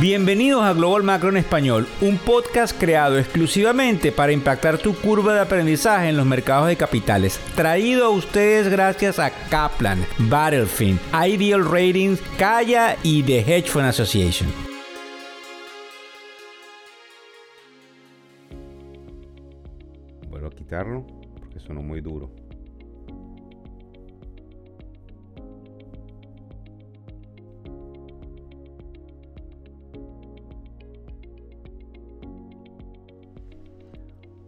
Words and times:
Bienvenidos 0.00 0.62
a 0.62 0.74
Global 0.74 1.02
Macro 1.02 1.28
en 1.28 1.38
Español, 1.38 1.88
un 2.00 2.18
podcast 2.18 2.78
creado 2.78 3.18
exclusivamente 3.18 4.12
para 4.12 4.30
impactar 4.30 4.78
tu 4.78 4.94
curva 4.94 5.34
de 5.34 5.40
aprendizaje 5.40 6.08
en 6.08 6.16
los 6.16 6.24
mercados 6.24 6.68
de 6.68 6.76
capitales. 6.76 7.40
Traído 7.56 8.06
a 8.06 8.10
ustedes 8.10 8.68
gracias 8.68 9.18
a 9.18 9.30
Kaplan, 9.48 10.06
Battlefield, 10.18 11.00
Ideal 11.12 11.64
Ratings, 11.64 12.20
Kaya 12.38 12.96
y 13.02 13.24
The 13.24 13.40
Hedge 13.40 13.70
Fund 13.70 13.86
Association. 13.86 14.48
Vuelvo 20.28 20.46
a 20.46 20.50
quitarlo 20.50 21.04
porque 21.40 21.58
sonó 21.58 21.82
muy 21.82 22.00
duro. 22.00 22.30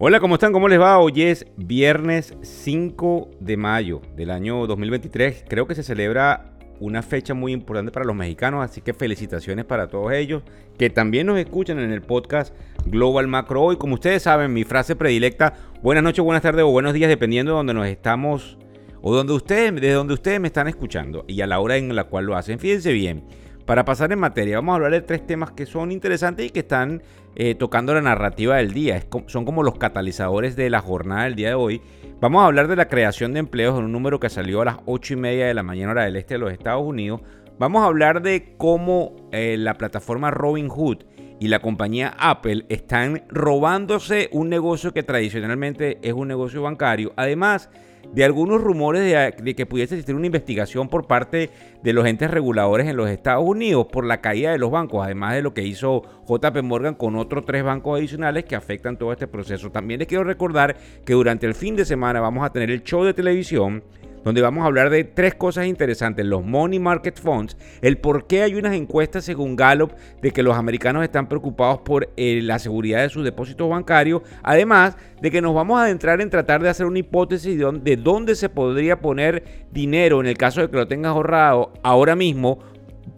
Hola, 0.02 0.18
¿cómo 0.18 0.36
están? 0.36 0.54
¿Cómo 0.54 0.66
les 0.66 0.80
va? 0.80 0.98
Hoy 0.98 1.20
es 1.24 1.44
viernes 1.58 2.34
5 2.40 3.32
de 3.38 3.58
mayo 3.58 4.00
del 4.16 4.30
año 4.30 4.66
2023. 4.66 5.44
Creo 5.46 5.66
que 5.66 5.74
se 5.74 5.82
celebra 5.82 6.54
una 6.78 7.02
fecha 7.02 7.34
muy 7.34 7.52
importante 7.52 7.92
para 7.92 8.06
los 8.06 8.16
mexicanos, 8.16 8.64
así 8.64 8.80
que 8.80 8.94
felicitaciones 8.94 9.66
para 9.66 9.88
todos 9.88 10.10
ellos 10.14 10.42
que 10.78 10.88
también 10.88 11.26
nos 11.26 11.38
escuchan 11.38 11.78
en 11.78 11.92
el 11.92 12.00
podcast 12.00 12.54
Global 12.86 13.28
Macro 13.28 13.60
Hoy. 13.60 13.76
Como 13.76 13.92
ustedes 13.92 14.22
saben, 14.22 14.54
mi 14.54 14.64
frase 14.64 14.96
predilecta, 14.96 15.52
buenas 15.82 16.02
noches, 16.02 16.24
buenas 16.24 16.42
tardes 16.42 16.64
o 16.64 16.70
buenos 16.70 16.94
días, 16.94 17.10
dependiendo 17.10 17.52
de 17.52 17.56
donde 17.58 17.74
nos 17.74 17.86
estamos 17.86 18.56
o 19.02 19.14
donde 19.14 19.34
ustedes, 19.34 19.78
de 19.82 19.92
donde 19.92 20.14
ustedes 20.14 20.40
me 20.40 20.48
están 20.48 20.66
escuchando 20.66 21.26
y 21.28 21.42
a 21.42 21.46
la 21.46 21.60
hora 21.60 21.76
en 21.76 21.94
la 21.94 22.04
cual 22.04 22.24
lo 22.24 22.36
hacen. 22.36 22.58
Fíjense 22.58 22.94
bien, 22.94 23.24
para 23.70 23.84
pasar 23.84 24.10
en 24.10 24.18
materia, 24.18 24.56
vamos 24.56 24.72
a 24.72 24.74
hablar 24.74 24.90
de 24.90 25.00
tres 25.00 25.24
temas 25.24 25.52
que 25.52 25.64
son 25.64 25.92
interesantes 25.92 26.44
y 26.44 26.50
que 26.50 26.58
están 26.58 27.04
eh, 27.36 27.54
tocando 27.54 27.94
la 27.94 28.00
narrativa 28.00 28.56
del 28.56 28.72
día. 28.72 29.00
son 29.26 29.44
como 29.44 29.62
los 29.62 29.78
catalizadores 29.78 30.56
de 30.56 30.68
la 30.70 30.80
jornada 30.80 31.22
del 31.22 31.36
día 31.36 31.50
de 31.50 31.54
hoy. 31.54 31.80
Vamos 32.20 32.42
a 32.42 32.46
hablar 32.46 32.66
de 32.66 32.74
la 32.74 32.88
creación 32.88 33.32
de 33.32 33.38
empleos 33.38 33.78
en 33.78 33.84
un 33.84 33.92
número 33.92 34.18
que 34.18 34.28
salió 34.28 34.60
a 34.60 34.64
las 34.64 34.78
8 34.86 35.14
y 35.14 35.16
media 35.18 35.46
de 35.46 35.54
la 35.54 35.62
mañana 35.62 35.92
hora 35.92 36.04
del 36.04 36.16
este 36.16 36.34
de 36.34 36.38
los 36.38 36.52
Estados 36.52 36.82
Unidos. 36.82 37.20
Vamos 37.60 37.82
a 37.82 37.86
hablar 37.86 38.22
de 38.22 38.56
cómo 38.58 39.14
eh, 39.30 39.54
la 39.56 39.74
plataforma 39.74 40.32
Robinhood 40.32 41.04
y 41.38 41.46
la 41.46 41.60
compañía 41.60 42.16
Apple 42.18 42.66
están 42.70 43.22
robándose 43.28 44.30
un 44.32 44.48
negocio 44.48 44.92
que 44.92 45.04
tradicionalmente 45.04 46.00
es 46.02 46.12
un 46.12 46.26
negocio 46.26 46.60
bancario. 46.62 47.12
Además, 47.14 47.70
de 48.12 48.24
algunos 48.24 48.60
rumores 48.60 49.02
de, 49.02 49.54
que 49.54 49.66
pudiese 49.66 49.94
existir 49.94 50.14
una 50.14 50.26
investigación 50.26 50.88
por 50.88 51.06
parte 51.06 51.50
de 51.82 51.92
los 51.92 52.06
entes 52.06 52.30
reguladores 52.30 52.88
en 52.88 52.96
los 52.96 53.08
Estados 53.08 53.44
Unidos 53.44 53.86
por 53.90 54.04
la 54.04 54.20
caída 54.20 54.50
de 54.50 54.58
los 54.58 54.70
bancos, 54.70 55.04
además 55.04 55.34
de 55.34 55.42
lo 55.42 55.54
que 55.54 55.62
hizo 55.62 56.02
JP 56.28 56.62
Morgan 56.62 56.94
con 56.94 57.16
otros 57.16 57.44
tres 57.44 57.62
bancos 57.62 57.98
adicionales 57.98 58.44
que 58.44 58.56
afectan 58.56 58.96
todo 58.96 59.12
este 59.12 59.26
proceso. 59.26 59.70
También 59.70 59.98
les 59.98 60.08
quiero 60.08 60.24
recordar 60.24 60.76
que 61.04 61.12
durante 61.12 61.46
el 61.46 61.54
fin 61.54 61.76
de 61.76 61.84
semana 61.84 62.20
vamos 62.20 62.44
a 62.44 62.50
tener 62.50 62.70
el 62.70 62.82
show 62.82 63.04
de 63.04 63.14
televisión 63.14 63.82
donde 64.24 64.42
vamos 64.42 64.64
a 64.64 64.66
hablar 64.66 64.90
de 64.90 65.04
tres 65.04 65.34
cosas 65.34 65.66
interesantes, 65.66 66.24
los 66.26 66.44
Money 66.44 66.78
Market 66.78 67.18
Funds, 67.18 67.56
el 67.80 67.98
por 67.98 68.26
qué 68.26 68.42
hay 68.42 68.54
unas 68.54 68.74
encuestas 68.74 69.24
según 69.24 69.56
Gallup 69.56 69.92
de 70.20 70.30
que 70.30 70.42
los 70.42 70.56
americanos 70.56 71.02
están 71.02 71.28
preocupados 71.28 71.80
por 71.80 72.10
eh, 72.16 72.40
la 72.42 72.58
seguridad 72.58 73.02
de 73.02 73.08
sus 73.08 73.24
depósitos 73.24 73.68
bancarios, 73.68 74.22
además 74.42 74.96
de 75.20 75.30
que 75.30 75.40
nos 75.40 75.54
vamos 75.54 75.78
a 75.78 75.84
adentrar 75.84 76.20
en 76.20 76.30
tratar 76.30 76.62
de 76.62 76.68
hacer 76.68 76.86
una 76.86 76.98
hipótesis 76.98 77.58
de 77.58 77.96
dónde 77.96 78.34
se 78.34 78.48
podría 78.48 79.00
poner 79.00 79.66
dinero 79.70 80.20
en 80.20 80.26
el 80.26 80.36
caso 80.36 80.60
de 80.60 80.70
que 80.70 80.76
lo 80.76 80.88
tengas 80.88 81.10
ahorrado 81.10 81.72
ahora 81.82 82.16
mismo 82.16 82.58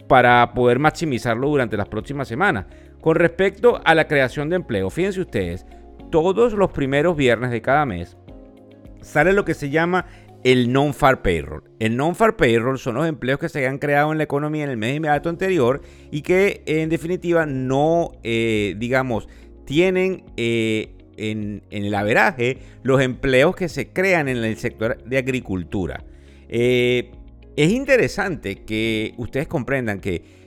para 0.08 0.52
poder 0.52 0.78
maximizarlo 0.78 1.48
durante 1.48 1.76
las 1.76 1.88
próximas 1.88 2.28
semanas. 2.28 2.66
Con 3.00 3.16
respecto 3.16 3.80
a 3.84 3.94
la 3.94 4.06
creación 4.06 4.48
de 4.48 4.56
empleo, 4.56 4.90
fíjense 4.90 5.20
ustedes, 5.20 5.66
todos 6.10 6.52
los 6.52 6.70
primeros 6.70 7.16
viernes 7.16 7.50
de 7.50 7.62
cada 7.62 7.86
mes 7.86 8.16
sale 9.00 9.32
lo 9.32 9.44
que 9.44 9.54
se 9.54 9.70
llama 9.70 10.06
el 10.44 10.72
non-far 10.72 11.22
payroll. 11.22 11.62
El 11.78 11.96
non-far 11.96 12.36
payroll 12.36 12.78
son 12.78 12.96
los 12.96 13.06
empleos 13.06 13.38
que 13.38 13.48
se 13.48 13.66
han 13.66 13.78
creado 13.78 14.12
en 14.12 14.18
la 14.18 14.24
economía 14.24 14.64
en 14.64 14.70
el 14.70 14.76
mes 14.76 14.96
inmediato 14.96 15.28
anterior 15.28 15.82
y 16.10 16.22
que 16.22 16.62
en 16.66 16.88
definitiva 16.88 17.46
no, 17.46 18.12
eh, 18.22 18.74
digamos, 18.78 19.28
tienen 19.64 20.24
eh, 20.36 20.94
en, 21.16 21.62
el 21.70 21.94
averaje 21.94 22.58
los 22.82 23.00
empleos 23.00 23.54
que 23.54 23.68
se 23.68 23.92
crean 23.92 24.28
en 24.28 24.38
el 24.38 24.56
sector 24.56 25.02
de 25.04 25.18
agricultura. 25.18 26.04
Eh, 26.48 27.12
es 27.56 27.70
interesante 27.70 28.64
que 28.64 29.14
ustedes 29.18 29.46
comprendan 29.46 30.00
que 30.00 30.41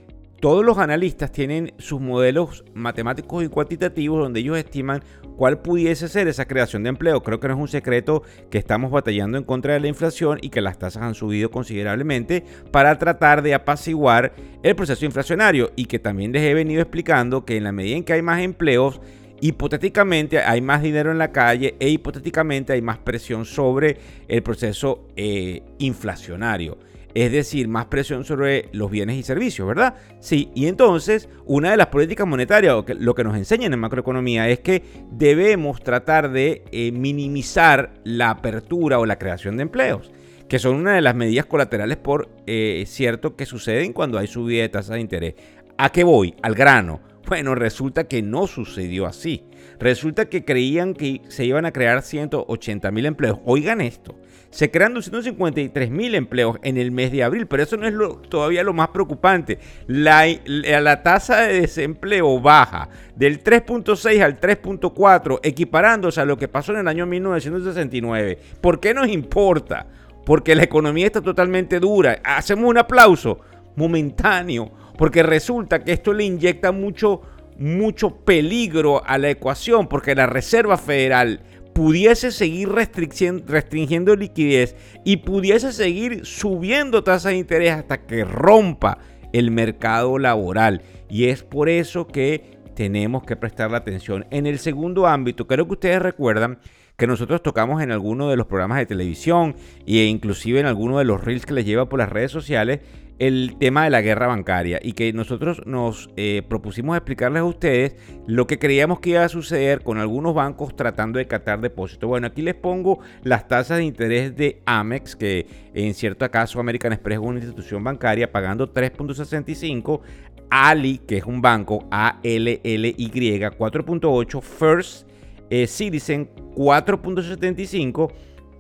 todos 0.46 0.64
los 0.64 0.78
analistas 0.78 1.32
tienen 1.32 1.74
sus 1.80 2.00
modelos 2.00 2.64
matemáticos 2.76 3.44
y 3.44 3.48
cuantitativos 3.48 4.20
donde 4.20 4.42
ellos 4.42 4.60
estiman 4.60 5.02
cuál 5.38 5.58
pudiese 5.58 6.08
ser 6.08 6.28
esa 6.28 6.46
creación 6.46 6.84
de 6.84 6.90
empleo. 6.90 7.24
Creo 7.24 7.40
que 7.40 7.48
no 7.48 7.56
es 7.56 7.60
un 7.60 7.68
secreto 7.68 8.22
que 8.52 8.60
estamos 8.60 8.92
batallando 8.92 9.40
en 9.40 9.44
contra 9.44 9.74
de 9.74 9.80
la 9.80 9.88
inflación 9.88 10.38
y 10.44 10.50
que 10.50 10.62
las 10.62 10.78
tasas 10.78 11.02
han 11.02 11.16
subido 11.16 11.50
considerablemente 11.50 12.44
para 12.70 13.00
tratar 13.00 13.42
de 13.42 13.56
apaciguar 13.56 14.36
el 14.62 14.76
proceso 14.76 15.04
inflacionario 15.04 15.72
y 15.76 15.86
que 15.86 15.98
también 15.98 16.32
les 16.32 16.44
he 16.44 16.54
venido 16.54 16.80
explicando 16.80 17.44
que 17.44 17.58
en 17.58 17.64
la 17.64 17.72
medida 17.72 17.98
en 17.98 18.04
que 18.04 18.14
hay 18.14 18.22
más 18.22 18.44
empleos, 18.44 19.02
hipotéticamente 19.42 20.42
hay 20.42 20.62
más 20.62 20.84
dinero 20.84 21.10
en 21.10 21.18
la 21.18 21.32
calle 21.32 21.76
e 21.80 21.90
hipotéticamente 21.90 22.72
hay 22.72 22.84
más 22.84 23.00
presión 23.00 23.46
sobre 23.46 23.98
el 24.28 24.44
proceso 24.44 25.08
eh, 25.16 25.64
inflacionario 25.80 26.78
es 27.16 27.32
decir, 27.32 27.70
más 27.70 27.86
presión 27.86 28.26
sobre 28.26 28.68
los 28.74 28.92
bienes 28.92 29.16
y 29.16 29.24
servicios, 29.24 29.66
¿verdad? 29.66 29.96
Sí, 30.20 30.52
y 30.54 30.68
entonces 30.68 31.30
una 31.46 31.72
de 31.72 31.78
las 31.78 31.88
políticas 31.88 32.28
monetarias, 32.28 32.84
lo 33.00 33.16
que 33.16 33.24
nos 33.24 33.38
enseñan 33.38 33.74
en 33.74 33.80
macroeconomía, 33.80 34.50
es 34.50 34.60
que 34.60 34.84
debemos 35.12 35.82
tratar 35.82 36.30
de 36.30 36.64
eh, 36.72 36.92
minimizar 36.92 37.94
la 38.04 38.32
apertura 38.32 39.00
o 39.00 39.06
la 39.06 39.18
creación 39.18 39.56
de 39.56 39.64
empleos, 39.64 40.12
que 40.50 40.60
son 40.60 40.76
una 40.76 40.96
de 40.96 41.02
las 41.02 41.16
medidas 41.16 41.46
colaterales 41.46 41.96
por 41.96 42.30
eh, 42.48 42.84
cierto 42.86 43.38
que 43.38 43.46
suceden 43.46 43.94
cuando 43.94 44.18
hay 44.20 44.28
subida 44.28 44.64
de 44.64 44.70
tasas 44.70 44.96
de 44.96 45.02
interés. 45.02 45.36
¿A 45.78 45.94
qué 45.94 46.04
voy? 46.04 46.36
Al 46.42 46.54
grano. 46.54 47.00
Bueno, 47.28 47.56
resulta 47.56 48.04
que 48.04 48.22
no 48.22 48.46
sucedió 48.46 49.06
así. 49.06 49.46
Resulta 49.80 50.26
que 50.26 50.44
creían 50.44 50.94
que 50.94 51.22
se 51.30 51.46
iban 51.46 51.66
a 51.66 51.72
crear 51.72 52.02
180 52.02 52.92
mil 52.92 53.06
empleos. 53.06 53.40
Oigan 53.46 53.82
esto 53.82 54.16
se 54.50 54.72
crean 54.72 54.94
253 54.94 55.90
mil 55.90 56.16
empleos 56.16 56.58
en 56.64 56.78
el 56.78 56.92
mes 56.92 57.12
de 57.12 57.24
abril, 57.24 57.46
pero 57.48 57.64
eso 57.64 57.76
no 57.78 57.88
es 57.88 57.94
todavía 58.30 58.64
lo 58.64 58.74
más 58.74 58.90
preocupante. 58.90 59.60
La, 59.88 60.26
la 60.46 61.04
tasa 61.04 61.42
de 61.42 61.62
desempleo 61.62 62.40
baja 62.40 62.90
del 63.16 63.44
3.6 63.44 64.22
al 64.22 64.40
3.4, 64.40 65.40
equiparándose 65.44 66.22
a 66.22 66.26
lo 66.26 66.38
que 66.38 66.48
pasó 66.48 66.72
en 66.74 66.80
el 66.80 66.88
año 66.88 67.06
1969. 67.06 68.40
¿Por 68.62 68.80
qué 68.80 68.94
nos 68.94 69.08
importa? 69.08 69.88
Porque 70.26 70.56
la 70.56 70.64
economía 70.64 71.06
está 71.06 71.22
totalmente 71.22 71.80
dura. 71.80 72.20
Hacemos 72.24 72.70
un 72.70 72.78
aplauso 72.78 73.40
momentáneo, 73.76 74.72
porque 74.98 75.22
resulta 75.24 75.84
que 75.84 75.92
esto 75.92 76.14
le 76.14 76.24
inyecta 76.24 76.72
mucho, 76.72 77.22
mucho 77.58 78.16
peligro 78.18 79.04
a 79.06 79.18
la 79.18 79.30
ecuación, 79.30 79.88
porque 79.88 80.16
la 80.16 80.28
Reserva 80.28 80.78
Federal 80.78 81.42
pudiese 81.76 82.32
seguir 82.32 82.70
restringiendo 82.70 84.16
liquidez 84.16 84.78
y 85.04 85.18
pudiese 85.18 85.74
seguir 85.74 86.26
subiendo 86.26 87.04
tasas 87.04 87.34
de 87.34 87.38
interés 87.38 87.74
hasta 87.74 88.08
que 88.08 88.24
rompa 88.24 88.98
el 89.34 89.52
mercado 89.52 90.18
laboral. 90.18 90.84
Y 91.10 91.26
es 91.26 91.44
por 91.44 91.68
eso 91.68 92.08
que 92.08 92.60
tenemos 92.76 93.26
que 93.26 93.36
prestar 93.36 93.72
la 93.72 93.80
atención. 93.80 94.26
En 94.32 94.46
el 94.46 94.58
segundo 94.60 95.06
ámbito, 95.06 95.48
creo 95.48 95.66
que 95.68 95.74
ustedes 95.74 96.02
recuerdan 96.02 96.60
que 96.96 97.08
nosotros 97.08 97.44
tocamos 97.44 97.84
en 97.84 97.92
alguno 97.92 98.30
de 98.30 98.38
los 98.38 98.48
programas 98.48 98.78
de 98.78 98.86
televisión 98.86 99.58
e 99.86 100.06
inclusive 100.06 100.62
en 100.62 100.68
alguno 100.68 100.98
de 100.98 101.04
los 101.04 101.26
reels 101.26 101.46
que 101.46 101.56
les 101.56 101.66
lleva 101.66 101.90
por 101.90 102.00
las 102.00 102.08
redes 102.08 102.32
sociales 102.32 102.80
el 103.20 103.56
tema 103.60 103.86
de 103.86 103.90
la 103.90 104.02
guerra 104.02 104.28
bancaria 104.28 104.80
y 104.82 104.94
que 104.94 105.14
nosotros 105.14 105.62
nos 105.66 106.10
eh, 106.18 106.44
propusimos 106.48 106.98
explicarles 106.98 107.42
a 107.42 107.46
ustedes 107.46 107.96
lo 108.28 108.46
que 108.48 108.60
creíamos 108.60 109.00
que 109.00 109.12
iba 109.12 109.24
a 109.24 109.30
suceder 109.30 109.82
con 109.84 109.98
algunos 109.98 110.34
bancos 110.34 110.76
tratando 110.76 111.20
de 111.20 111.28
catar 111.28 111.62
depósitos. 111.62 112.08
Bueno, 112.08 112.28
aquí 112.28 112.42
les 112.42 112.56
pongo 112.56 113.00
las 113.24 113.48
tasas 113.48 113.78
de 113.78 113.86
interés 113.86 114.36
de 114.36 114.62
Amex, 114.66 115.16
que 115.16 115.48
en 115.74 115.94
cierto 115.94 116.30
caso 116.30 116.60
American 116.60 116.94
Express 116.94 117.20
es 117.20 117.26
una 117.26 117.40
institución 117.40 117.84
bancaria 117.84 118.32
pagando 118.32 118.74
3.65, 118.74 120.02
Ali, 120.50 121.00
que 121.00 121.18
es 121.18 121.26
un 121.26 121.42
banco, 121.42 121.88
A-L-L-Y, 121.92 123.10
4.8, 123.10 124.42
First 124.42 125.08
eh, 125.50 125.68
Citizen 125.68 126.30
4.75, 126.56 128.12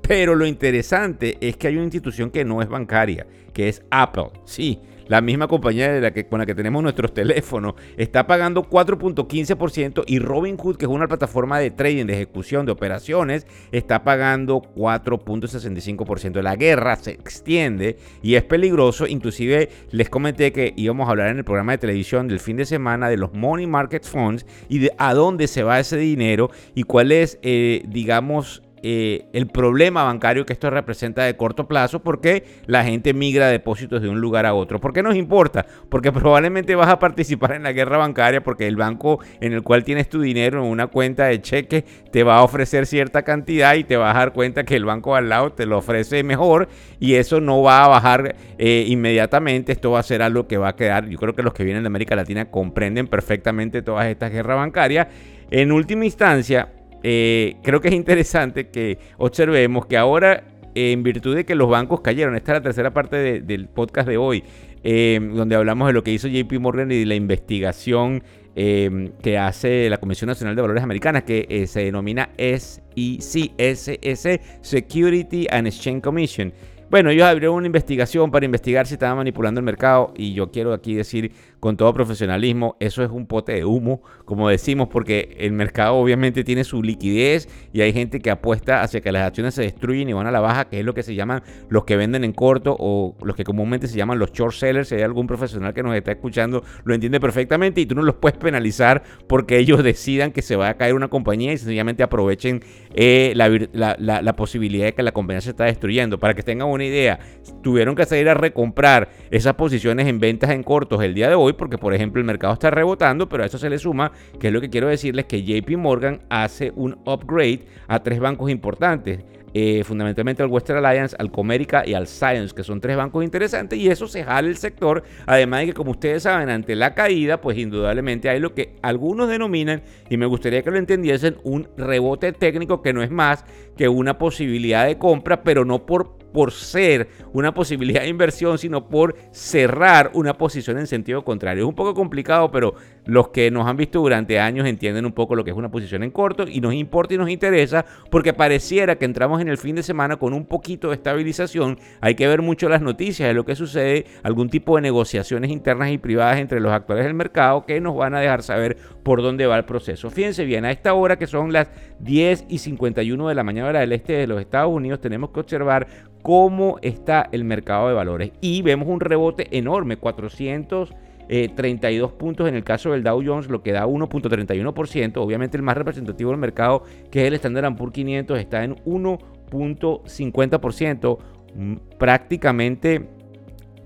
pero 0.08 0.36
lo 0.36 0.46
interesante 0.46 1.38
es 1.42 1.58
que 1.58 1.68
hay 1.68 1.76
una 1.76 1.86
institución 1.86 2.30
que 2.30 2.46
no 2.46 2.62
es 2.62 2.70
bancaria, 2.70 3.26
que 3.54 3.70
es 3.70 3.84
Apple. 3.90 4.30
Sí, 4.46 4.80
la 5.08 5.22
misma 5.22 5.48
compañía 5.48 5.92
de 5.92 6.02
la 6.02 6.12
que, 6.12 6.26
con 6.26 6.40
la 6.40 6.46
que 6.46 6.56
tenemos 6.56 6.82
nuestros 6.82 7.14
teléfonos, 7.14 7.76
está 7.96 8.26
pagando 8.26 8.64
4.15% 8.64 10.04
y 10.08 10.20
Robinhood, 10.20 10.78
que 10.78 10.86
es 10.86 10.92
una 10.92 11.08
plataforma 11.08 11.60
de 11.60 11.70
trading, 11.70 12.06
de 12.06 12.14
ejecución 12.14 12.66
de 12.66 12.72
operaciones, 12.72 13.46
está 13.72 14.04
pagando 14.04 14.62
4.65%. 14.76 16.42
La 16.42 16.56
guerra 16.56 16.96
se 16.96 17.12
extiende 17.12 17.98
y 18.24 18.36
es 18.36 18.44
peligroso. 18.44 19.06
Inclusive 19.06 19.70
les 19.92 20.10
comenté 20.10 20.52
que 20.52 20.74
íbamos 20.76 21.08
a 21.08 21.12
hablar 21.12 21.30
en 21.30 21.38
el 21.38 21.46
programa 21.46 21.74
de 21.74 21.78
televisión 21.78 22.28
del 22.28 22.40
fin 22.40 22.58
de 22.58 22.66
semana 22.66 23.08
de 23.08 23.18
los 23.18 23.34
Money 23.34 23.68
Market 23.68 24.06
Funds 24.06 24.46
y 24.70 24.80
de 24.80 24.92
a 24.98 25.14
dónde 25.14 25.48
se 25.48 25.62
va 25.62 25.80
ese 25.80 25.98
dinero 25.98 26.50
y 26.74 26.84
cuál 26.84 27.12
es, 27.12 27.38
eh, 27.44 27.84
digamos, 27.88 28.64
eh, 28.88 29.26
el 29.34 29.48
problema 29.48 30.04
bancario 30.04 30.46
que 30.46 30.54
esto 30.54 30.70
representa 30.70 31.24
de 31.24 31.36
corto 31.36 31.68
plazo 31.68 32.04
porque 32.04 32.44
la 32.68 32.84
gente 32.84 33.16
migra 33.16 33.48
depósitos 33.48 34.00
de 34.00 34.10
un 34.10 34.22
lugar 34.22 34.46
a 34.46 34.54
otro. 34.54 34.80
¿Por 34.80 34.94
qué 34.94 35.02
nos 35.02 35.16
importa? 35.16 35.66
Porque 35.90 36.12
probablemente 36.12 36.76
vas 36.76 36.90
a 36.90 37.00
participar 37.00 37.54
en 37.54 37.64
la 37.64 37.72
guerra 37.72 37.98
bancaria 37.98 38.44
porque 38.44 38.68
el 38.68 38.76
banco 38.76 39.22
en 39.42 39.54
el 39.54 39.64
cual 39.64 39.84
tienes 39.84 40.08
tu 40.08 40.22
dinero 40.22 40.64
en 40.64 40.70
una 40.70 40.86
cuenta 40.86 41.26
de 41.26 41.42
cheque 41.42 41.84
te 42.12 42.24
va 42.24 42.38
a 42.38 42.44
ofrecer 42.44 42.86
cierta 42.86 43.24
cantidad 43.24 43.74
y 43.74 43.86
te 43.86 43.98
vas 43.98 44.16
a 44.16 44.20
dar 44.20 44.34
cuenta 44.34 44.66
que 44.66 44.76
el 44.76 44.86
banco 44.86 45.16
al 45.16 45.30
lado 45.30 45.52
te 45.54 45.66
lo 45.66 45.80
ofrece 45.80 46.22
mejor 46.22 46.70
y 47.00 47.16
eso 47.16 47.42
no 47.42 47.64
va 47.64 47.86
a 47.86 47.88
bajar 47.88 48.36
eh, 48.60 48.86
inmediatamente. 48.88 49.72
Esto 49.72 49.90
va 49.90 50.02
a 50.02 50.04
ser 50.04 50.22
algo 50.22 50.48
que 50.48 50.58
va 50.58 50.68
a 50.68 50.76
quedar. 50.76 51.10
Yo 51.10 51.18
creo 51.18 51.34
que 51.34 51.42
los 51.42 51.56
que 51.56 51.64
vienen 51.64 51.82
de 51.82 51.88
América 51.88 52.16
Latina 52.16 52.52
comprenden 52.52 53.08
perfectamente 53.08 53.82
todas 53.82 54.06
estas 54.06 54.32
guerras 54.32 54.58
bancarias. 54.58 55.08
En 55.50 55.72
última 55.72 56.06
instancia, 56.06 56.70
eh, 57.08 57.58
creo 57.62 57.82
que 57.82 57.90
es 57.90 57.94
interesante 57.94 58.70
que 58.70 58.98
observemos 59.20 59.86
que 59.86 59.96
ahora, 59.96 60.44
en 60.74 61.04
virtud 61.04 61.36
de 61.36 61.46
que 61.46 61.54
los 61.54 61.70
bancos 61.70 62.02
cayeron, 62.02 62.36
esta 62.36 62.54
es 62.54 62.58
la 62.58 62.64
tercera 62.64 62.94
parte 62.96 63.42
del 63.42 63.68
podcast 63.68 64.08
de 64.08 64.18
hoy, 64.18 64.44
eh, 64.84 65.20
donde 65.36 65.56
hablamos 65.56 65.86
de 65.86 65.94
lo 65.94 66.04
que 66.04 66.10
hizo 66.10 66.28
JP 66.28 66.54
Morgan 66.60 66.92
y 66.92 67.02
de 67.02 67.06
la 67.06 67.14
investigación 67.14 68.24
eh, 68.56 69.12
que 69.22 69.38
hace 69.38 69.88
la 69.88 70.00
Comisión 70.00 70.30
Nacional 70.30 70.56
de 70.56 70.64
Valores 70.64 70.84
Americanas, 70.84 71.22
que 71.22 71.68
se 71.68 71.84
denomina 71.84 72.32
SEC, 72.40 73.52
SEC, 73.76 74.42
Security 74.62 75.46
and 75.52 75.68
Exchange 75.68 76.02
Commission. 76.02 76.54
Bueno, 76.90 77.12
ellos 77.12 77.26
abrieron 77.26 77.58
una 77.58 77.68
investigación 77.68 78.32
para 78.32 78.46
investigar 78.46 78.88
si 78.88 78.96
estaban 78.96 79.18
manipulando 79.18 79.60
el 79.60 79.66
mercado 79.66 80.12
y 80.18 80.34
yo 80.34 80.50
quiero 80.50 80.74
aquí 80.74 80.96
decir 80.96 81.32
con 81.66 81.78
todo 81.78 81.96
profesionalismo, 81.96 82.78
eso 82.80 83.04
es 83.04 83.10
un 83.10 83.26
pote 83.26 83.54
de 83.54 83.66
humo, 83.66 84.04
como 84.24 84.50
decimos, 84.50 84.88
porque 84.88 85.36
el 85.40 85.52
mercado 85.52 85.96
obviamente 85.96 86.44
tiene 86.44 86.64
su 86.64 86.84
liquidez 86.84 87.50
y 87.74 87.82
hay 87.82 87.92
gente 87.92 88.20
que 88.20 88.30
apuesta 88.30 88.84
hacia 88.84 89.02
que 89.02 89.12
las 89.12 89.26
acciones 89.26 89.56
se 89.56 89.64
destruyen 89.64 90.08
y 90.08 90.14
van 90.14 90.28
a 90.28 90.32
la 90.32 90.42
baja, 90.42 90.66
que 90.66 90.78
es 90.78 90.86
lo 90.86 90.94
que 90.94 91.02
se 91.02 91.16
llaman 91.16 91.42
los 91.68 91.84
que 91.86 91.96
venden 91.96 92.24
en 92.24 92.34
corto 92.34 92.78
o 92.78 93.16
los 93.24 93.36
que 93.36 93.44
comúnmente 93.44 93.88
se 93.88 93.98
llaman 93.98 94.20
los 94.20 94.32
short 94.32 94.54
sellers. 94.54 94.90
Si 94.90 94.94
hay 94.94 95.02
algún 95.02 95.26
profesional 95.26 95.74
que 95.74 95.82
nos 95.82 95.96
está 95.96 96.12
escuchando, 96.12 96.64
lo 96.84 96.94
entiende 96.94 97.20
perfectamente 97.20 97.82
y 97.82 97.88
tú 97.88 97.96
no 97.96 98.04
los 98.04 98.14
puedes 98.18 98.38
penalizar 98.38 99.02
porque 99.26 99.58
ellos 99.58 99.84
decidan 99.84 100.34
que 100.34 100.44
se 100.44 100.56
va 100.56 100.70
a 100.70 100.78
caer 100.78 100.94
una 100.94 101.08
compañía 101.08 101.52
y 101.52 101.58
sencillamente 101.58 102.04
aprovechen 102.04 102.62
eh, 102.94 103.34
la, 103.36 103.50
la 103.98 104.36
posibilidad 104.36 104.86
de 104.86 104.94
que 104.94 105.02
la 105.02 105.14
compañía 105.14 105.42
se 105.42 105.50
está 105.50 105.64
destruyendo. 105.64 106.20
Para 106.20 106.36
que 106.36 106.44
tengan 106.44 106.68
una 106.68 106.86
idea, 106.86 107.18
tuvieron 107.64 107.96
que 107.96 108.06
salir 108.06 108.30
a 108.30 108.36
recomprar 108.36 109.10
esas 109.32 109.56
posiciones 109.56 110.06
en 110.06 110.20
ventas 110.20 110.52
en 110.52 110.62
cortos 110.62 111.02
el 111.02 111.16
día 111.16 111.28
de 111.28 111.34
hoy 111.34 111.55
porque 111.56 111.78
por 111.78 111.94
ejemplo 111.94 112.20
el 112.20 112.26
mercado 112.26 112.54
está 112.54 112.70
rebotando, 112.70 113.28
pero 113.28 113.44
a 113.44 113.46
eso 113.46 113.58
se 113.58 113.70
le 113.70 113.78
suma, 113.78 114.12
que 114.40 114.48
es 114.48 114.54
lo 114.54 114.62
que 114.62 114.70
quiero 114.70 114.88
decirles, 114.88 115.26
que 115.26 115.44
JP 115.44 115.78
Morgan 115.78 116.22
hace 116.30 116.72
un 116.76 116.98
upgrade 117.06 117.66
a 117.88 118.02
tres 118.02 118.20
bancos 118.20 118.50
importantes. 118.50 119.20
Eh, 119.58 119.86
fundamentalmente 119.86 120.44
al 120.44 120.50
Western 120.50 120.86
Alliance, 120.86 121.16
al 121.18 121.32
Comerica 121.32 121.88
y 121.88 121.94
al 121.94 122.08
Science, 122.08 122.54
que 122.54 122.62
son 122.62 122.82
tres 122.82 122.98
bancos 122.98 123.24
interesantes 123.24 123.80
y 123.80 123.88
eso 123.88 124.06
se 124.06 124.22
jala 124.22 124.50
el 124.50 124.58
sector. 124.58 125.04
Además 125.26 125.62
de 125.62 125.68
que, 125.68 125.74
como 125.74 125.92
ustedes 125.92 126.24
saben, 126.24 126.50
ante 126.50 126.76
la 126.76 126.94
caída, 126.94 127.40
pues 127.40 127.58
indudablemente 127.58 128.28
hay 128.28 128.42
lo 128.42 128.54
que 128.54 128.76
algunos 128.82 129.30
denominan, 129.30 129.82
y 130.10 130.18
me 130.18 130.26
gustaría 130.26 130.62
que 130.62 130.72
lo 130.72 130.78
entendiesen, 130.78 131.38
un 131.46 131.70
rebote 131.78 132.34
técnico 132.34 132.82
que 132.82 132.92
no 132.92 133.02
es 133.02 133.10
más 133.10 133.46
que 133.78 133.88
una 133.88 134.18
posibilidad 134.18 134.86
de 134.88 134.98
compra, 134.98 135.42
pero 135.42 135.64
no 135.64 135.86
por 135.86 136.15
por 136.36 136.52
ser 136.52 137.08
una 137.32 137.54
posibilidad 137.54 138.02
de 138.02 138.10
inversión, 138.10 138.58
sino 138.58 138.90
por 138.90 139.16
cerrar 139.32 140.12
una 140.14 140.34
posición 140.34 140.78
en 140.78 140.86
sentido 140.86 141.24
contrario. 141.24 141.64
Es 141.64 141.70
un 141.70 141.76
poco 141.76 141.94
complicado, 141.94 142.52
pero 142.52 142.76
los 143.06 143.30
que 143.30 143.50
nos 143.52 143.66
han 143.66 143.78
visto 143.78 144.00
durante 144.00 144.38
años 144.38 144.68
entienden 144.68 145.06
un 145.06 145.14
poco 145.14 145.34
lo 145.36 145.46
que 145.46 145.52
es 145.52 145.56
una 145.56 145.72
posición 145.72 146.04
en 146.04 146.12
corto 146.12 146.46
y 146.46 146.60
nos 146.60 146.74
importa 146.74 147.14
y 147.14 147.18
nos 147.18 147.30
interesa 147.30 147.86
porque 148.12 148.34
pareciera 148.34 148.98
que 148.98 149.06
entramos 149.06 149.40
en 149.40 149.48
el 149.48 149.58
fin 149.58 149.78
de 149.78 149.84
semana 149.84 150.18
con 150.18 150.34
un 150.34 150.46
poquito 150.46 150.90
de 150.90 150.96
estabilización. 150.96 151.80
Hay 152.02 152.16
que 152.16 152.28
ver 152.28 152.42
mucho 152.42 152.68
las 152.68 152.82
noticias 152.82 153.30
de 153.30 153.34
lo 153.34 153.46
que 153.46 153.56
sucede, 153.56 154.04
algún 154.22 154.50
tipo 154.50 154.76
de 154.76 154.82
negociaciones 154.82 155.52
internas 155.52 155.90
y 155.92 155.98
privadas 155.98 156.40
entre 156.40 156.60
los 156.60 156.74
actores 156.74 157.06
del 157.06 157.14
mercado 157.14 157.66
que 157.66 157.80
nos 157.80 157.96
van 157.96 158.14
a 158.14 158.20
dejar 158.20 158.44
saber 158.44 158.76
por 159.04 159.22
dónde 159.22 159.46
va 159.46 159.56
el 159.56 159.64
proceso. 159.64 160.10
Fíjense 160.10 160.44
bien, 160.44 160.66
a 160.66 160.72
esta 160.72 160.94
hora 160.96 161.18
que 161.18 161.28
son 161.28 161.54
las 161.54 161.70
10 162.00 162.48
y 162.50 162.58
51 162.58 163.30
de 163.30 163.36
la 163.36 163.44
mañana 163.44 163.80
del 163.80 163.94
este 163.94 164.14
de 164.14 164.28
los 164.28 164.42
Estados 164.42 164.74
Unidos, 164.74 165.00
tenemos 165.00 165.30
que 165.30 165.40
observar 165.40 165.88
cómo 166.26 166.80
está 166.82 167.30
el 167.32 167.44
mercado 167.44 167.88
de 167.88 167.94
valores. 167.94 168.32
Y 168.42 168.64
vemos 168.64 168.88
un 168.88 169.00
rebote 169.00 169.56
enorme, 169.56 169.98
432 169.98 172.14
puntos 172.14 172.50
en 172.50 172.56
el 172.56 172.64
caso 172.64 172.94
del 172.94 173.04
Dow 173.04 173.22
Jones, 173.24 173.48
lo 173.48 173.62
que 173.62 173.72
da 173.72 173.86
1.31%. 173.86 175.18
Obviamente 175.18 175.56
el 175.56 175.62
más 175.62 175.78
representativo 175.78 176.32
del 176.32 176.40
mercado, 176.40 176.82
que 177.12 177.22
es 177.22 177.28
el 177.28 177.36
Standard 177.36 177.76
Poor's 177.76 177.94
500, 177.94 178.40
está 178.40 178.64
en 178.64 178.78
1.50%, 178.86 181.20
mm, 181.54 181.76
prácticamente 182.00 183.08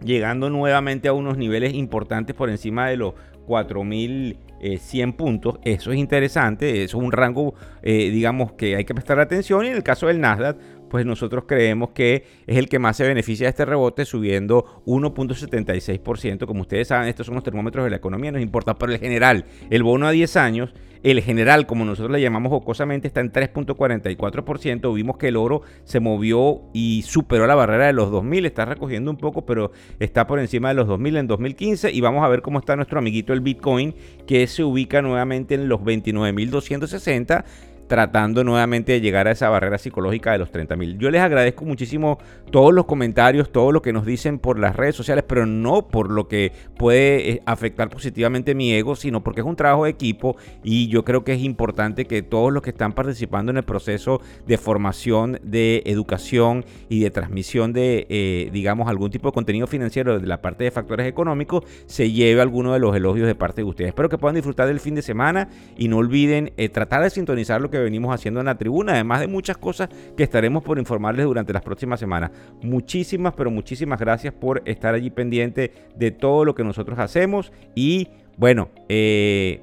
llegando 0.02 0.50
nuevamente 0.50 1.10
a 1.10 1.14
unos 1.14 1.38
niveles 1.38 1.74
importantes 1.74 2.38
por 2.38 2.50
encima 2.50 2.88
de 2.88 2.96
los 2.96 3.16
4.100 3.48 5.18
puntos. 5.18 5.60
Eso 5.66 5.92
es 5.92 5.98
interesante, 5.98 6.86
eso 6.86 7.00
es 7.00 7.04
un 7.04 7.12
rango, 7.12 7.54
eh, 7.82 8.10
digamos, 8.12 8.54
que 8.54 8.78
hay 8.78 8.86
que 8.86 8.94
prestar 8.94 9.20
atención. 9.20 9.66
Y 9.66 9.68
en 9.68 9.76
el 9.76 9.84
caso 9.84 10.08
del 10.08 10.22
Nasdaq, 10.22 10.56
pues 10.90 11.06
nosotros 11.06 11.46
creemos 11.48 11.92
que 11.92 12.26
es 12.48 12.58
el 12.58 12.68
que 12.68 12.80
más 12.80 12.98
se 12.98 13.08
beneficia 13.08 13.46
de 13.46 13.52
este 13.52 13.66
rebote, 13.66 14.06
subiendo 14.06 14.84
1.76%. 14.86 16.46
Como 16.46 16.62
ustedes 16.62 16.90
saben, 16.90 17.08
estos 17.08 17.26
son 17.26 17.36
los 17.36 17.44
termómetros 17.44 17.84
de 17.84 17.92
la 17.92 17.98
economía, 17.98 18.32
nos 18.32 18.42
importa, 18.42 18.78
pero 18.78 18.92
el 18.92 19.00
general, 19.00 19.46
el 19.70 19.84
bono 19.84 20.08
a 20.08 20.12
10 20.12 20.36
años, 20.38 20.74
el 21.02 21.22
general, 21.22 21.66
como 21.66 21.86
nosotros 21.86 22.12
le 22.12 22.22
llamamos 22.22 22.50
jocosamente, 22.50 23.08
está 23.08 23.22
en 23.22 23.32
3.44%. 23.32 24.94
Vimos 24.94 25.18
que 25.18 25.30
el 25.30 25.38
oro 25.38 25.62
se 25.86 26.02
movió 26.02 26.64
y 26.74 27.04
superó 27.04 27.48
la 27.48 27.56
barrera 27.56 27.88
de 27.88 27.94
los 27.94 28.10
2.000, 28.10 28.46
está 28.46 28.66
recogiendo 28.66 29.10
un 29.10 29.18
poco, 29.18 29.46
pero 29.46 29.72
está 30.00 30.28
por 30.28 30.40
encima 30.40 30.70
de 30.70 30.76
los 30.76 30.90
2.000 30.90 31.20
en 31.20 31.28
2015. 31.28 31.92
Y 31.92 32.02
vamos 32.02 32.24
a 32.24 32.28
ver 32.28 32.42
cómo 32.42 32.60
está 32.60 32.76
nuestro 32.76 33.00
amiguito 33.00 33.32
el 33.32 33.40
Bitcoin, 33.40 33.96
que 34.28 34.46
se 34.48 34.64
ubica 34.64 35.02
nuevamente 35.02 35.56
en 35.56 35.70
los 35.70 35.80
29.260 35.80 37.46
tratando 37.90 38.44
nuevamente 38.44 38.92
de 38.92 39.02
llegar 39.02 39.28
a 39.28 39.32
esa 39.32 39.50
barrera 39.50 39.80
psicológica 39.80 40.32
de 40.32 40.38
los 40.38 40.52
30 40.52 40.76
mil. 40.76 41.00
Yo 41.00 41.10
les 41.10 41.22
agradezco 41.22 41.66
muchísimo 41.66 42.20
todos 42.52 42.72
los 42.72 42.86
comentarios, 42.86 43.52
todo 43.52 43.72
lo 43.72 43.82
que 43.82 43.92
nos 43.92 44.06
dicen 44.06 44.38
por 44.38 44.60
las 44.60 44.76
redes 44.76 44.96
sociales, 44.96 45.26
pero 45.28 45.48
no 45.48 45.88
por 45.88 46.12
lo 46.12 46.28
que 46.28 46.52
puede 46.78 47.32
eh, 47.32 47.42
afectar 47.48 47.90
positivamente 47.90 48.54
mi 48.54 48.72
ego, 48.72 48.96
sino 48.96 49.24
porque 49.24 49.42
es 49.42 49.48
un 49.48 49.56
trabajo 49.56 49.86
de 49.86 49.90
equipo 49.90 50.38
y 50.64 50.88
yo 50.88 51.04
creo 51.04 51.24
que 51.24 51.34
es 51.34 51.42
importante 51.42 52.06
que 52.06 52.22
todos 52.22 52.54
los 52.54 52.62
que 52.62 52.70
están 52.70 52.94
participando 52.94 53.50
en 53.50 53.58
el 53.58 53.64
proceso 53.64 54.22
de 54.46 54.60
formación, 54.60 55.40
de 55.42 55.82
educación 55.88 56.66
y 56.90 57.00
de 57.00 57.10
transmisión 57.10 57.74
de, 57.74 58.06
eh, 58.10 58.52
digamos, 58.54 58.88
algún 58.88 59.10
tipo 59.10 59.30
de 59.30 59.34
contenido 59.34 59.66
financiero 59.66 60.20
de 60.20 60.28
la 60.28 60.44
parte 60.44 60.64
de 60.64 60.70
factores 60.70 61.08
económicos, 61.08 61.64
se 61.88 62.12
lleve 62.12 62.40
alguno 62.40 62.72
de 62.72 62.80
los 62.80 62.96
elogios 62.96 63.26
de 63.26 63.34
parte 63.34 63.64
de 63.64 63.68
ustedes. 63.68 63.90
Espero 63.90 64.10
que 64.10 64.20
puedan 64.20 64.36
disfrutar 64.36 64.68
del 64.68 64.80
fin 64.80 64.94
de 64.94 65.02
semana 65.02 65.50
y 65.76 65.88
no 65.88 65.98
olviden 65.98 66.54
eh, 66.56 66.70
tratar 66.70 67.02
de 67.02 67.10
sintonizar 67.10 67.60
lo 67.60 67.72
que 67.80 67.86
venimos 67.86 68.14
haciendo 68.14 68.40
en 68.40 68.46
la 68.48 68.58
tribuna, 68.58 68.94
además 68.94 69.22
de 69.22 69.28
muchas 69.28 69.58
cosas 69.58 69.90
que 70.16 70.24
estaremos 70.24 70.64
por 70.64 70.78
informarles 70.78 71.26
durante 71.26 71.54
las 71.54 71.62
próximas 71.62 72.00
semanas. 72.00 72.32
Muchísimas, 72.62 73.34
pero 73.34 73.52
muchísimas 73.52 74.00
gracias 74.00 74.34
por 74.34 74.62
estar 74.66 74.94
allí 74.94 75.10
pendiente 75.10 75.72
de 75.96 76.12
todo 76.12 76.46
lo 76.46 76.56
que 76.56 76.64
nosotros 76.64 77.00
hacemos 77.00 77.52
y 77.76 78.10
bueno, 78.38 78.70
eh, 78.88 79.62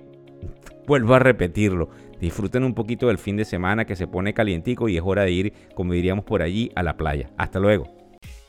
vuelvo 0.87 1.15
a 1.15 1.19
repetirlo. 1.19 1.89
Disfruten 2.21 2.65
un 2.65 2.75
poquito 2.75 3.09
del 3.09 3.19
fin 3.19 3.37
de 3.37 3.45
semana 3.45 3.85
que 3.85 3.97
se 3.97 4.07
pone 4.07 4.35
calientico 4.35 4.89
y 4.89 4.97
es 4.97 5.03
hora 5.05 5.23
de 5.23 5.33
ir, 5.33 5.53
como 5.75 5.93
diríamos 5.93 6.25
por 6.25 6.43
allí, 6.43 6.71
a 6.75 6.83
la 6.83 6.97
playa. 6.97 7.31
Hasta 7.37 7.59
luego. 7.59 7.96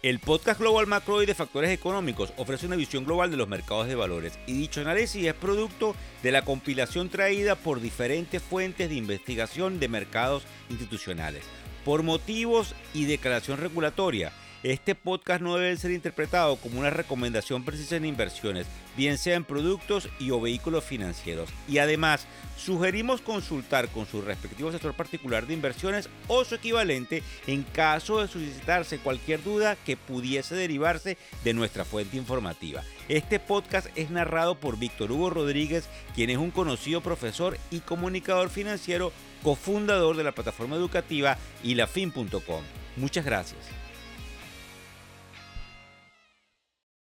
El 0.08 0.20
podcast 0.20 0.62
Global 0.62 0.88
Macro 0.88 1.20
de 1.20 1.36
Factores 1.36 1.70
Económicos 1.70 2.32
ofrece 2.38 2.66
una 2.66 2.78
visión 2.78 3.04
global 3.04 3.30
de 3.30 3.36
los 3.36 3.50
mercados 3.50 3.90
de 3.90 3.96
valores 3.96 4.40
y 4.48 4.54
dicho 4.54 4.80
análisis 4.80 5.28
es 5.28 5.34
producto 5.34 5.98
de 6.24 6.32
la 6.32 6.44
compilación 6.44 7.10
traída 7.10 7.56
por 7.56 7.82
diferentes 7.82 8.42
fuentes 8.42 8.88
de 8.88 8.96
investigación 8.96 9.82
de 9.82 9.90
mercados 9.90 10.44
institucionales. 10.70 11.44
Por 11.84 12.04
motivos 12.04 12.74
y 12.94 13.04
declaración 13.04 13.58
regulatoria, 13.58 14.32
Este 14.64 14.96
podcast 14.96 15.40
no 15.42 15.56
debe 15.56 15.78
ser 15.78 15.92
interpretado 15.92 16.56
como 16.56 16.80
una 16.80 16.90
recomendación 16.90 17.64
precisa 17.64 17.96
en 17.96 18.06
inversiones, 18.06 18.66
bien 18.96 19.20
sea 19.20 19.36
en 19.36 19.44
productos 19.44 20.10
y 20.20 20.32
o 20.32 20.42
vehículos 20.42 20.84
financieros. 20.84 21.50
Y 21.68 21.78
además, 21.78 22.26
sugerimos 22.58 23.22
consultar 23.22 23.88
con 23.90 24.08
su 24.08 24.24
respectivo 24.24 24.70
asesor 24.70 24.96
particular 24.96 25.46
de 25.46 25.54
inversiones 25.54 26.10
o 26.28 26.44
su 26.44 26.56
equivalente 26.56 27.22
en 27.46 27.62
caso 27.62 28.20
de 28.20 28.28
suscitarse 28.28 28.98
cualquier 28.98 29.44
duda 29.44 29.76
que 29.86 29.96
pudiese 29.96 30.56
derivarse 30.56 31.20
de 31.44 31.54
nuestra 31.54 31.86
fuente 31.86 32.18
informativa. 32.18 32.84
Este 33.10 33.40
podcast 33.40 33.88
es 33.96 34.10
narrado 34.10 34.56
por 34.56 34.80
Víctor 34.80 35.12
Hugo 35.12 35.30
Rodríguez, 35.30 35.88
quien 36.16 36.32
es 36.32 36.38
un 36.38 36.50
conocido 36.50 37.02
profesor 37.02 37.60
y 37.70 37.82
comunicador 37.82 38.50
financiero, 38.50 39.14
cofundador 39.44 40.18
de 40.18 40.24
la 40.24 40.32
plataforma 40.32 40.76
educativa 40.76 41.38
ilafin.com. 41.64 42.64
Muchas 42.98 43.24
gracias. 43.24 43.87